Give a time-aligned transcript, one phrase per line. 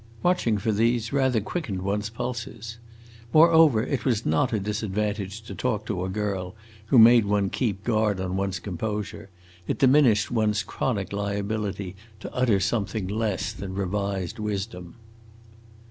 [0.23, 2.79] Watching for these rather quickened one's pulses.
[3.31, 6.55] Moreover, it was not a disadvantage to talk to a girl
[6.87, 9.29] who made one keep guard on one's composure;
[9.67, 14.95] it diminished one's chronic liability to utter something less than revised wisdom.